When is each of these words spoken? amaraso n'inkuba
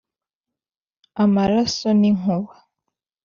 amaraso 1.23 1.87
n'inkuba 1.99 2.53